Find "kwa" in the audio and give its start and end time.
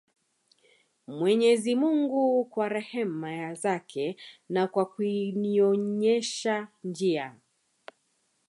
2.45-2.69, 4.67-4.85